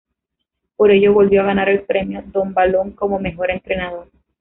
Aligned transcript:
Por 0.77 0.89
ello, 0.89 1.13
volvió 1.13 1.41
a 1.41 1.45
ganar 1.45 1.69
el 1.69 1.83
Premio 1.83 2.23
Don 2.25 2.55
Balón 2.55 2.93
como 2.93 3.19
mejor 3.19 3.51
entrenador. 3.51 4.09